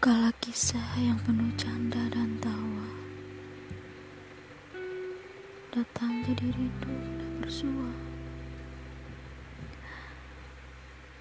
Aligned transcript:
Kala 0.00 0.32
kisah 0.40 0.96
yang 0.96 1.20
penuh 1.28 1.52
canda 1.60 2.00
dan 2.08 2.40
tawa. 2.40 2.88
Datang 5.76 6.24
jadi 6.24 6.56
rindu 6.56 6.96
dan 7.20 7.32
bersua. 7.44 7.92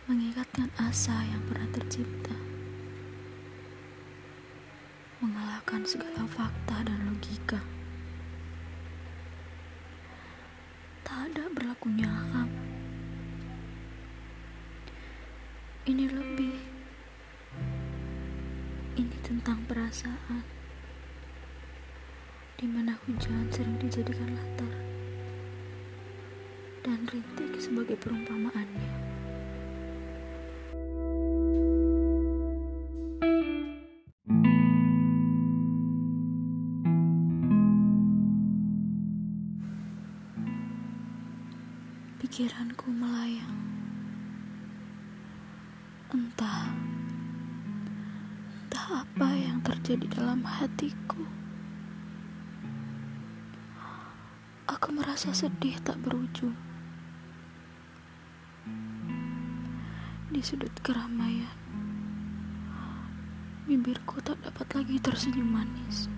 Mengikatkan 0.08 0.72
asa 0.80 1.12
yang 1.28 1.44
pernah 1.52 1.68
tercipta. 1.76 2.32
Mengalahkan 5.20 5.84
segala 5.84 6.24
fakta 6.32 6.80
dan 6.88 7.04
logika. 7.04 7.60
Tak 11.04 11.36
ada 11.36 11.52
berlakunya 11.52 12.08
kamu 12.32 12.64
Ini 15.84 16.06
lebih 16.16 16.69
tentang 19.30 19.62
perasaan 19.70 20.42
di 22.58 22.66
mana 22.66 22.98
hujan 23.06 23.46
sering 23.54 23.78
dijadikan 23.78 24.34
latar 24.34 24.74
dan 26.82 27.06
rintik 27.06 27.54
sebagai 27.62 27.94
perumpamaannya. 28.02 28.90
Pikiranku 42.18 42.90
melayang, 42.90 43.62
entah 46.10 46.74
apa 48.90 49.38
yang 49.38 49.62
terjadi 49.62 50.10
dalam 50.10 50.42
hatiku. 50.42 51.22
Aku 54.66 54.90
merasa 54.90 55.30
sedih 55.30 55.78
tak 55.86 56.02
berujung. 56.02 56.58
Di 60.34 60.42
sudut 60.42 60.74
keramaian, 60.82 61.54
bibirku 63.70 64.26
tak 64.26 64.42
dapat 64.42 64.66
lagi 64.82 64.98
tersenyum 64.98 65.54
manis. 65.54 66.10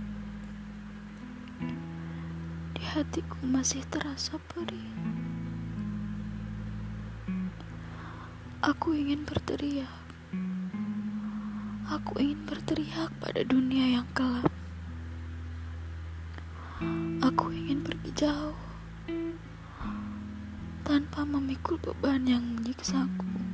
Di 2.72 2.84
hatiku 2.96 3.36
masih 3.44 3.84
terasa 3.92 4.40
perih. 4.48 4.96
Aku 8.64 8.96
ingin 8.96 9.28
berteriak 9.28 9.92
Aku 11.92 12.24
ingin 12.24 12.48
berteriak 12.48 13.12
pada 13.20 13.44
dunia 13.44 14.00
yang 14.00 14.08
gelap. 14.16 14.48
Aku 17.20 17.52
ingin 17.52 17.84
pergi 17.84 18.16
jauh 18.16 18.56
tanpa 20.88 21.28
memikul 21.28 21.76
beban 21.84 22.24
yang 22.24 22.40
menyiksaku. 22.56 23.51